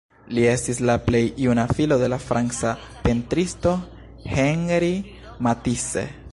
[0.35, 2.73] Li estis la plej juna filo de la franca
[3.05, 3.77] pentristo
[4.35, 4.93] Henri
[5.49, 6.11] Matisse.